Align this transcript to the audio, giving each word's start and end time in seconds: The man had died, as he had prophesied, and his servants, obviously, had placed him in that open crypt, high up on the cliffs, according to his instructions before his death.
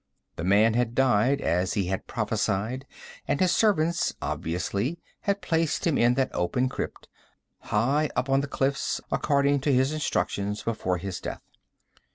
The 0.35 0.43
man 0.43 0.73
had 0.73 0.95
died, 0.95 1.41
as 1.41 1.73
he 1.73 1.85
had 1.85 2.07
prophesied, 2.07 2.87
and 3.27 3.39
his 3.39 3.51
servants, 3.51 4.15
obviously, 4.19 4.97
had 5.19 5.43
placed 5.43 5.85
him 5.85 5.95
in 5.95 6.15
that 6.15 6.33
open 6.33 6.69
crypt, 6.69 7.07
high 7.59 8.09
up 8.15 8.27
on 8.27 8.41
the 8.41 8.47
cliffs, 8.47 8.99
according 9.11 9.59
to 9.59 9.71
his 9.71 9.91
instructions 9.93 10.63
before 10.63 10.97
his 10.97 11.19
death. 11.21 11.43